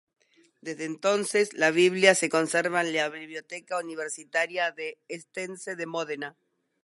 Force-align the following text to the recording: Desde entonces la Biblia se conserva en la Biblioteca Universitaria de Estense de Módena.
Desde 0.61 0.85
entonces 0.85 1.53
la 1.53 1.69
Biblia 1.69 2.15
se 2.15 2.27
conserva 2.27 2.81
en 2.81 2.91
la 2.91 3.07
Biblioteca 3.09 3.77
Universitaria 3.77 4.71
de 4.71 4.97
Estense 5.07 5.75
de 5.75 5.85
Módena. 5.85 6.35